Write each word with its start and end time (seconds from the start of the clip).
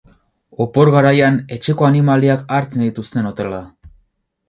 Opor 0.65 0.91
garaian 0.95 1.37
etxeko 1.57 1.89
animaliak 1.91 2.51
hartzen 2.59 2.89
dituzten 2.89 3.33
hotela 3.33 3.57
da. 3.65 3.97